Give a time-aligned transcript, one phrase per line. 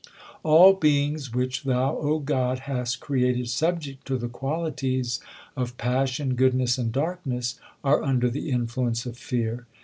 [0.41, 5.19] All beings which Thou, God, hast created subject to the qualities
[5.55, 9.67] of passion, goodness, and darkness are under the influence of fear.